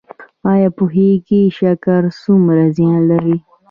ایا 0.51 0.69
پوهیږئ 0.77 1.13
چې 1.27 1.39
شکر 1.57 2.01
څومره 2.21 2.63
زیان 2.75 2.99
لري؟ 3.11 3.35